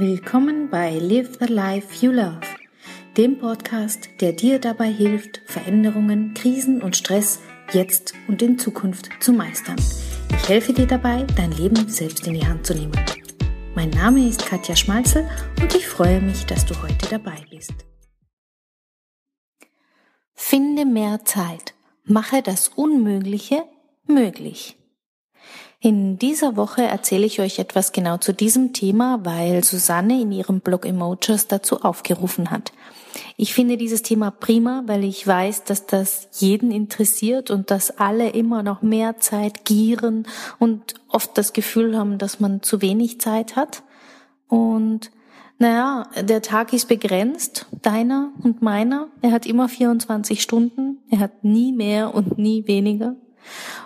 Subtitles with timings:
[0.00, 2.38] Willkommen bei Live the Life You Love,
[3.16, 7.40] dem Podcast, der dir dabei hilft, Veränderungen, Krisen und Stress
[7.72, 9.74] jetzt und in Zukunft zu meistern.
[10.30, 12.92] Ich helfe dir dabei, dein Leben selbst in die Hand zu nehmen.
[13.74, 15.28] Mein Name ist Katja Schmalzel
[15.60, 17.74] und ich freue mich, dass du heute dabei bist.
[20.32, 21.74] Finde mehr Zeit.
[22.04, 23.64] Mache das Unmögliche
[24.06, 24.76] möglich.
[25.80, 30.58] In dieser Woche erzähle ich euch etwas genau zu diesem Thema, weil Susanne in ihrem
[30.60, 32.72] Blog Emojis dazu aufgerufen hat.
[33.36, 38.30] Ich finde dieses Thema prima, weil ich weiß, dass das jeden interessiert und dass alle
[38.30, 40.26] immer noch mehr Zeit gieren
[40.58, 43.84] und oft das Gefühl haben, dass man zu wenig Zeit hat.
[44.48, 45.12] Und
[45.60, 49.08] naja, der Tag ist begrenzt, deiner und meiner.
[49.22, 53.14] Er hat immer 24 Stunden, er hat nie mehr und nie weniger.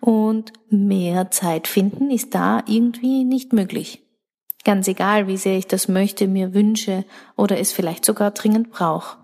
[0.00, 4.02] Und mehr Zeit finden ist da irgendwie nicht möglich.
[4.64, 7.04] Ganz egal, wie sehr ich das möchte, mir wünsche
[7.36, 9.18] oder es vielleicht sogar dringend brauche.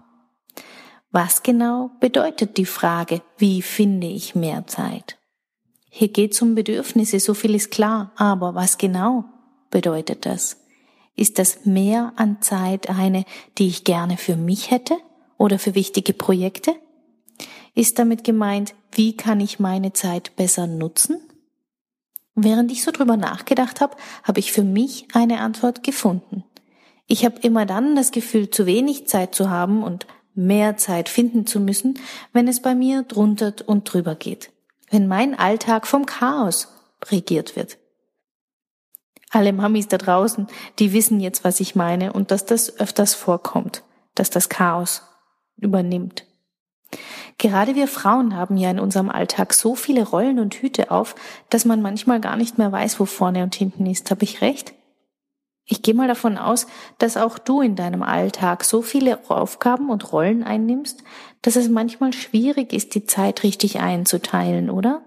[1.10, 5.18] Was genau bedeutet die Frage, wie finde ich mehr Zeit?
[5.90, 9.24] Hier geht es um Bedürfnisse, so viel ist klar, aber was genau
[9.70, 10.56] bedeutet das?
[11.16, 13.24] Ist das mehr an Zeit eine,
[13.58, 14.96] die ich gerne für mich hätte
[15.36, 16.74] oder für wichtige Projekte?
[17.74, 21.20] Ist damit gemeint, wie kann ich meine Zeit besser nutzen?
[22.34, 26.44] Während ich so drüber nachgedacht habe, habe ich für mich eine Antwort gefunden.
[27.06, 31.46] Ich habe immer dann das Gefühl, zu wenig Zeit zu haben und mehr Zeit finden
[31.46, 31.98] zu müssen,
[32.32, 34.50] wenn es bei mir drunter und drüber geht,
[34.90, 36.68] wenn mein Alltag vom Chaos
[37.10, 37.78] regiert wird.
[39.30, 40.46] Alle Mamis da draußen,
[40.78, 43.82] die wissen jetzt, was ich meine und dass das öfters vorkommt,
[44.14, 45.02] dass das Chaos
[45.56, 46.26] übernimmt.
[47.38, 51.14] Gerade wir Frauen haben ja in unserem Alltag so viele Rollen und Hüte auf,
[51.50, 54.10] dass man manchmal gar nicht mehr weiß, wo vorne und hinten ist.
[54.10, 54.74] Habe ich recht?
[55.64, 56.66] Ich gehe mal davon aus,
[56.98, 61.02] dass auch du in deinem Alltag so viele Aufgaben und Rollen einnimmst,
[61.40, 65.02] dass es manchmal schwierig ist, die Zeit richtig einzuteilen, oder?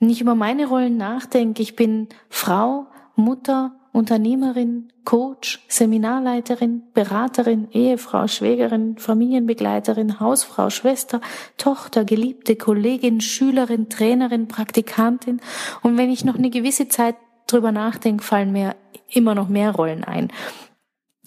[0.00, 2.86] Wenn ich über meine Rollen nachdenke, ich bin Frau,
[3.16, 11.20] Mutter, Unternehmerin, Coach, Seminarleiterin, Beraterin, Ehefrau, Schwägerin, Familienbegleiterin, Hausfrau, Schwester,
[11.58, 15.40] Tochter, Geliebte, Kollegin, Schülerin, Trainerin, Praktikantin.
[15.82, 17.14] Und wenn ich noch eine gewisse Zeit
[17.46, 18.74] drüber nachdenke, fallen mir
[19.10, 20.32] immer noch mehr Rollen ein.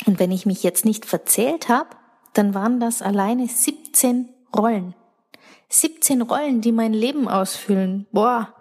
[0.05, 1.91] Und wenn ich mich jetzt nicht verzählt habe,
[2.33, 4.93] dann waren das alleine 17 Rollen.
[5.69, 8.07] 17 Rollen, die mein Leben ausfüllen.
[8.11, 8.53] Boah,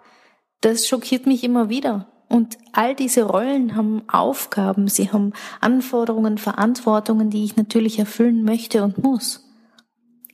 [0.61, 2.07] das schockiert mich immer wieder.
[2.29, 8.83] Und all diese Rollen haben Aufgaben, sie haben Anforderungen, Verantwortungen, die ich natürlich erfüllen möchte
[8.83, 9.43] und muss.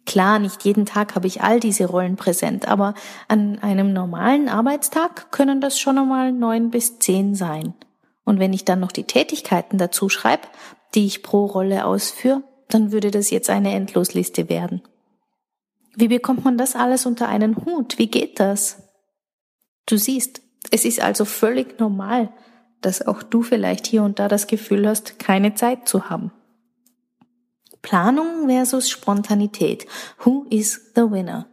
[0.05, 2.93] Klar, nicht jeden Tag habe ich all diese Rollen präsent, aber
[3.27, 7.73] an einem normalen Arbeitstag können das schon einmal neun bis zehn sein.
[8.25, 10.47] Und wenn ich dann noch die Tätigkeiten dazu schreibe,
[10.93, 14.81] die ich pro Rolle ausführe, dann würde das jetzt eine Endlosliste werden.
[15.95, 17.97] Wie bekommt man das alles unter einen Hut?
[17.97, 18.83] Wie geht das?
[19.85, 22.29] Du siehst, es ist also völlig normal,
[22.81, 26.31] dass auch du vielleicht hier und da das Gefühl hast, keine Zeit zu haben.
[27.81, 29.85] Planung versus Spontanität.
[30.23, 31.47] Who is the winner?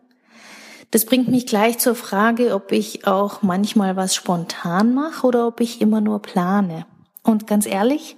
[0.92, 5.60] Das bringt mich gleich zur Frage, ob ich auch manchmal was spontan mache oder ob
[5.60, 6.86] ich immer nur plane.
[7.22, 8.16] Und ganz ehrlich,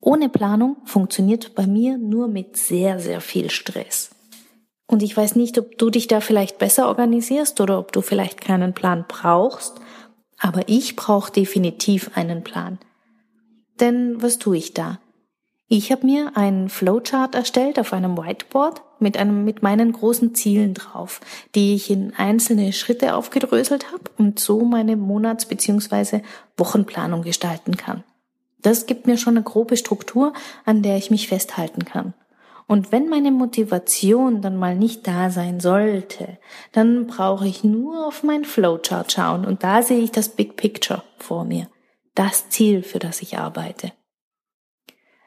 [0.00, 4.10] ohne Planung funktioniert bei mir nur mit sehr, sehr viel Stress.
[4.86, 8.40] Und ich weiß nicht, ob du dich da vielleicht besser organisierst oder ob du vielleicht
[8.40, 9.80] keinen Plan brauchst
[10.38, 12.78] aber ich brauche definitiv einen Plan.
[13.80, 14.98] Denn was tue ich da?
[15.68, 20.74] Ich habe mir einen Flowchart erstellt auf einem Whiteboard mit einem mit meinen großen Zielen
[20.74, 21.20] drauf,
[21.54, 26.20] die ich in einzelne Schritte aufgedröselt habe und so meine Monats- bzw.
[26.56, 28.04] Wochenplanung gestalten kann.
[28.62, 30.32] Das gibt mir schon eine grobe Struktur,
[30.64, 32.14] an der ich mich festhalten kann.
[32.68, 36.38] Und wenn meine Motivation dann mal nicht da sein sollte,
[36.72, 39.46] dann brauche ich nur auf mein Flowchart schauen.
[39.46, 41.68] Und da sehe ich das Big Picture vor mir,
[42.14, 43.92] das Ziel, für das ich arbeite.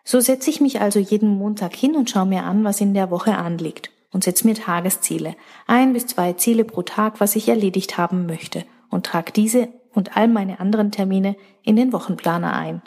[0.03, 3.09] So setze ich mich also jeden Montag hin und schaue mir an, was in der
[3.09, 3.91] Woche anliegt.
[4.11, 5.35] Und setze mir Tagesziele,
[5.67, 8.65] ein bis zwei Ziele pro Tag, was ich erledigt haben möchte.
[8.89, 12.81] Und trage diese und all meine anderen Termine in den Wochenplaner ein.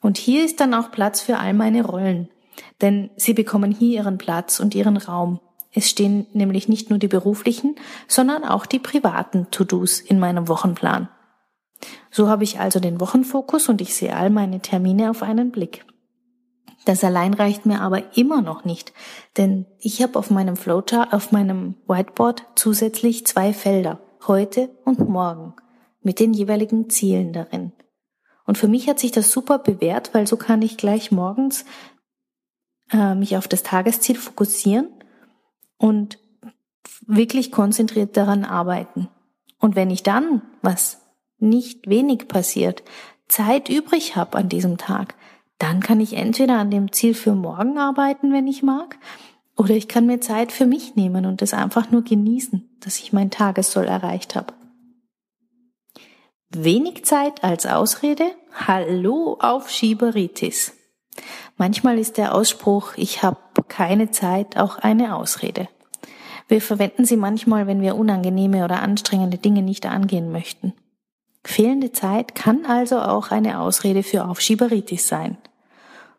[0.00, 2.30] Und hier ist dann auch Platz für all meine Rollen,
[2.80, 5.40] denn sie bekommen hier ihren Platz und ihren Raum.
[5.72, 7.76] Es stehen nämlich nicht nur die beruflichen,
[8.08, 11.08] sondern auch die privaten To-Dos in meinem Wochenplan.
[12.10, 15.84] So habe ich also den Wochenfokus und ich sehe all meine Termine auf einen Blick.
[16.84, 18.92] Das allein reicht mir aber immer noch nicht,
[19.36, 25.54] denn ich habe auf meinem Flowchart, auf meinem Whiteboard zusätzlich zwei Felder, heute und morgen,
[26.02, 27.72] mit den jeweiligen Zielen darin.
[28.46, 31.66] Und für mich hat sich das super bewährt, weil so kann ich gleich morgens
[32.92, 34.88] äh, mich auf das Tagesziel fokussieren
[35.78, 36.18] und
[37.06, 39.08] wirklich konzentriert daran arbeiten.
[39.58, 41.00] Und wenn ich dann, was
[41.38, 42.82] nicht wenig passiert,
[43.28, 45.14] Zeit übrig habe an diesem Tag,
[45.58, 48.98] dann kann ich entweder an dem Ziel für morgen arbeiten, wenn ich mag,
[49.56, 53.12] oder ich kann mir Zeit für mich nehmen und es einfach nur genießen, dass ich
[53.12, 54.54] mein Tagessoll erreicht habe.
[56.48, 58.24] Wenig Zeit als Ausrede?
[58.52, 60.72] Hallo auf Schieberitis.
[61.56, 63.38] Manchmal ist der Ausspruch, ich habe
[63.68, 65.68] keine Zeit, auch eine Ausrede.
[66.48, 70.72] Wir verwenden sie manchmal, wenn wir unangenehme oder anstrengende Dinge nicht angehen möchten.
[71.44, 75.38] Fehlende Zeit kann also auch eine Ausrede für Aufschieberitis sein.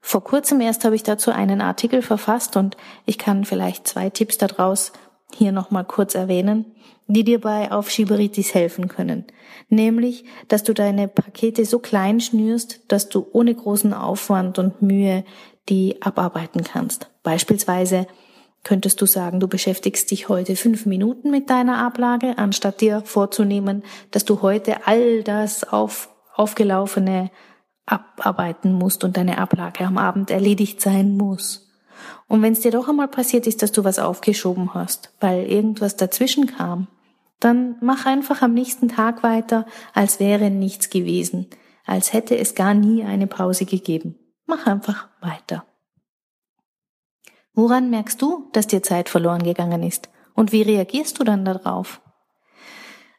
[0.01, 2.75] Vor kurzem erst habe ich dazu einen Artikel verfasst und
[3.05, 4.93] ich kann vielleicht zwei Tipps daraus
[5.35, 6.65] hier nochmal kurz erwähnen,
[7.07, 9.25] die dir bei Aufschieberitis helfen können.
[9.69, 15.23] Nämlich, dass du deine Pakete so klein schnürst, dass du ohne großen Aufwand und Mühe
[15.69, 17.09] die abarbeiten kannst.
[17.23, 18.07] Beispielsweise
[18.63, 23.83] könntest du sagen, du beschäftigst dich heute fünf Minuten mit deiner Ablage, anstatt dir vorzunehmen,
[24.11, 27.31] dass du heute all das auf, aufgelaufene
[27.85, 31.70] abarbeiten musst und deine Ablage am Abend erledigt sein muss.
[32.27, 35.95] Und wenn es dir doch einmal passiert ist, dass du was aufgeschoben hast, weil irgendwas
[35.95, 36.87] dazwischen kam,
[37.39, 41.47] dann mach einfach am nächsten Tag weiter, als wäre nichts gewesen,
[41.85, 44.15] als hätte es gar nie eine Pause gegeben.
[44.45, 45.65] Mach einfach weiter.
[47.53, 50.09] Woran merkst du, dass dir Zeit verloren gegangen ist?
[50.33, 52.01] Und wie reagierst du dann darauf?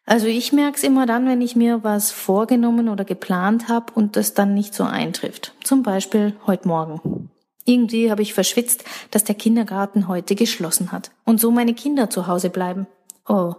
[0.04, 4.34] Also ich merk's immer dann, wenn ich mir was vorgenommen oder geplant habe und das
[4.34, 5.54] dann nicht so eintrifft.
[5.62, 7.30] Zum Beispiel heute Morgen.
[7.64, 12.26] Irgendwie habe ich verschwitzt, dass der Kindergarten heute geschlossen hat und so meine Kinder zu
[12.26, 12.86] Hause bleiben.
[13.28, 13.54] Oh,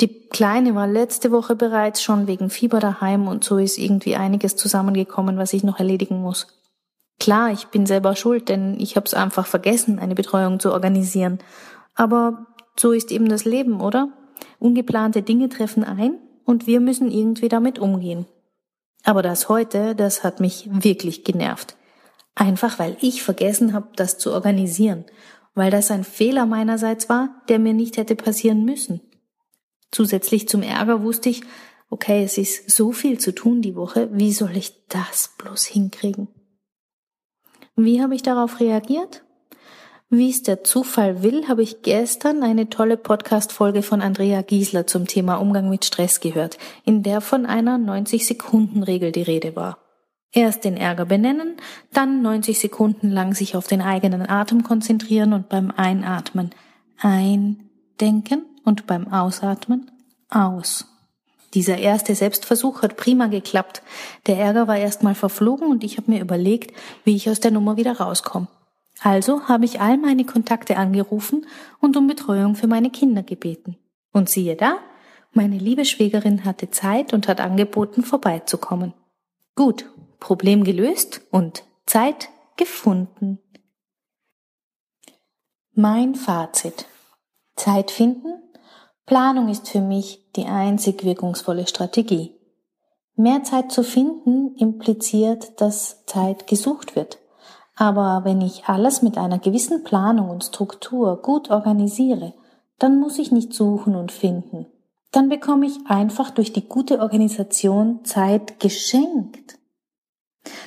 [0.00, 4.56] die Kleine war letzte Woche bereits schon wegen Fieber daheim und so ist irgendwie einiges
[4.56, 6.48] zusammengekommen, was ich noch erledigen muss.
[7.20, 11.38] Klar, ich bin selber schuld, denn ich habe es einfach vergessen, eine Betreuung zu organisieren.
[11.94, 12.46] Aber
[12.76, 14.08] so ist eben das Leben, oder?
[14.58, 18.26] Ungeplante Dinge treffen ein und wir müssen irgendwie damit umgehen.
[19.04, 21.76] Aber das heute, das hat mich wirklich genervt.
[22.34, 25.04] Einfach weil ich vergessen habe, das zu organisieren,
[25.54, 29.00] weil das ein Fehler meinerseits war, der mir nicht hätte passieren müssen.
[29.92, 31.42] Zusätzlich zum Ärger wusste ich,
[31.90, 36.28] okay, es ist so viel zu tun die Woche, wie soll ich das bloß hinkriegen?
[37.76, 39.24] Wie habe ich darauf reagiert?
[40.10, 45.06] Wie es der Zufall will, habe ich gestern eine tolle Podcast-Folge von Andrea Giesler zum
[45.06, 49.83] Thema Umgang mit Stress gehört, in der von einer 90-Sekunden-Regel die Rede war.
[50.36, 51.56] Erst den Ärger benennen,
[51.92, 56.50] dann 90 Sekunden lang sich auf den eigenen Atem konzentrieren und beim Einatmen
[56.98, 59.92] eindenken und beim Ausatmen
[60.28, 60.86] aus.
[61.54, 63.82] Dieser erste Selbstversuch hat prima geklappt.
[64.26, 67.76] Der Ärger war erstmal verflogen und ich habe mir überlegt, wie ich aus der Nummer
[67.76, 68.48] wieder rauskomme.
[69.00, 71.46] Also habe ich all meine Kontakte angerufen
[71.80, 73.76] und um Betreuung für meine Kinder gebeten.
[74.12, 74.78] Und siehe da,
[75.32, 78.94] meine liebe Schwägerin hatte Zeit und hat angeboten, vorbeizukommen.
[79.56, 79.86] Gut,
[80.20, 83.38] Problem gelöst und Zeit gefunden.
[85.72, 86.86] Mein Fazit.
[87.56, 88.42] Zeit finden?
[89.06, 92.34] Planung ist für mich die einzig wirkungsvolle Strategie.
[93.16, 97.18] Mehr Zeit zu finden impliziert, dass Zeit gesucht wird.
[97.76, 102.34] Aber wenn ich alles mit einer gewissen Planung und Struktur gut organisiere,
[102.78, 104.66] dann muss ich nicht suchen und finden.
[105.12, 109.58] Dann bekomme ich einfach durch die gute Organisation Zeit geschenkt.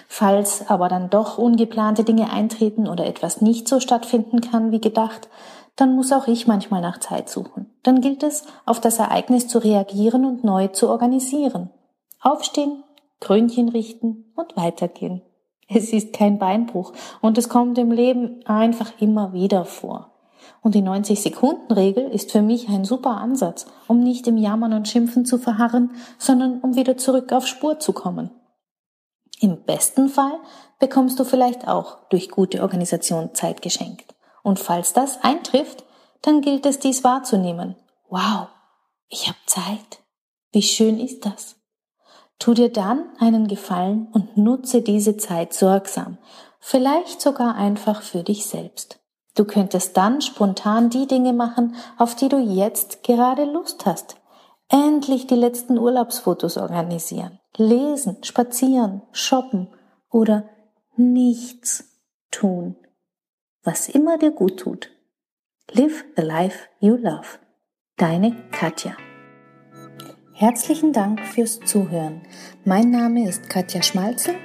[0.08, 5.30] Falls aber dann doch ungeplante Dinge eintreten oder etwas nicht so stattfinden kann wie gedacht,
[5.76, 7.68] dann muss auch ich manchmal nach Zeit suchen.
[7.84, 11.70] Dann gilt es, auf das Ereignis zu reagieren und neu zu organisieren.
[12.20, 12.84] Aufstehen,
[13.20, 15.22] Krönchen richten und weitergehen.
[15.70, 20.14] Es ist kein Beinbruch und es kommt im Leben einfach immer wieder vor.
[20.62, 25.26] Und die 90-Sekunden-Regel ist für mich ein super Ansatz, um nicht im Jammern und Schimpfen
[25.26, 28.32] zu verharren, sondern um wieder zurück auf Spur zu kommen.
[29.40, 30.40] Im besten Fall
[30.80, 34.16] bekommst du vielleicht auch durch gute Organisation Zeit geschenkt.
[34.44, 35.84] Und falls das eintrifft,
[36.22, 37.76] dann gilt es dies wahrzunehmen.
[38.10, 38.48] Wow,
[39.10, 40.02] ich habe Zeit.
[40.52, 41.56] Wie schön ist das?
[42.40, 46.18] Tu dir dann einen Gefallen und nutze diese Zeit sorgsam,
[46.60, 49.00] vielleicht sogar einfach für dich selbst.
[49.36, 54.16] Du könntest dann spontan die Dinge machen, auf die du jetzt gerade Lust hast.
[54.70, 59.68] Endlich die letzten Urlaubsfotos organisieren lesen, spazieren, shoppen
[60.10, 60.50] oder
[60.96, 61.84] nichts
[62.32, 62.76] tun,
[63.64, 64.92] was immer dir gut tut.
[65.72, 67.40] Live the life you love.
[67.98, 68.96] Deine Katja.
[70.34, 72.22] Herzlichen Dank fürs Zuhören.
[72.64, 74.36] Mein Name ist Katja Schmalzel.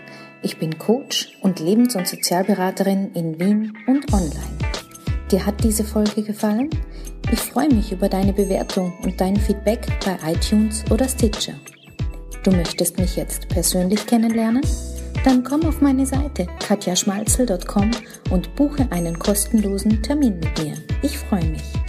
[0.42, 4.58] Ich bin Coach und Lebens- und Sozialberaterin in Wien und online.
[5.30, 6.70] Dir hat diese Folge gefallen?
[7.30, 11.54] Ich freue mich über deine Bewertung und dein Feedback bei iTunes oder Stitcher.
[12.42, 14.62] Du möchtest mich jetzt persönlich kennenlernen?
[15.24, 17.92] Dann komm auf meine Seite katjaschmalzel.com
[18.30, 20.74] und buche einen kostenlosen Termin mit mir.
[21.02, 21.81] Ich freue mich.